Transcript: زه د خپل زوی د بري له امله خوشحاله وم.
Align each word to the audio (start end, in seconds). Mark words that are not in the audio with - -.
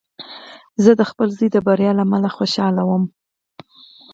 زه 0.83 0.91
د 0.99 1.01
خپل 1.09 1.27
زوی 1.37 1.49
د 1.51 1.57
بري 1.65 1.87
له 1.97 2.03
امله 2.05 2.29
خوشحاله 2.37 2.81
وم. 2.85 3.03